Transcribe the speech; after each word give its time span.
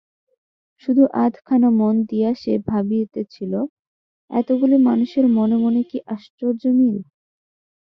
শুধু 0.83 1.03
আধখানা 1.23 1.69
মন 1.79 1.95
দিয়া 2.09 2.31
সে 2.33 2.53
ভাবিড়েছিল, 2.67 3.53
এতগুলি 4.31 4.77
মানুষের 4.87 5.25
মনে 5.37 5.55
মনে 5.55 5.81
কী 5.89 5.97
আশ্চর্য 6.15 6.63
মিল। 6.77 6.97